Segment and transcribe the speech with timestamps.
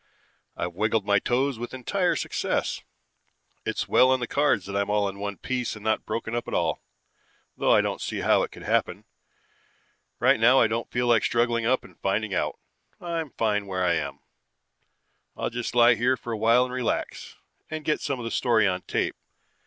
[0.57, 2.81] "I've wiggled my toes with entire success.
[3.67, 6.47] It's well on the cards that I'm all in one piece and not broken up
[6.47, 6.81] at all,
[7.55, 9.05] though I don't see how it could happen.
[10.19, 12.57] Right now I don't feel like struggling up and finding out.
[12.99, 14.21] I'm fine where I am.
[15.37, 17.35] I'll just lie here for a while and relax,
[17.69, 19.15] and get some of the story on tape.